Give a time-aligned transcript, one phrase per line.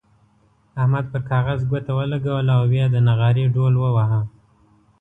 [0.81, 4.21] احمد پر کاغذ ګوته ولګوله او بيا يې د نغارې ډوهل وواهه.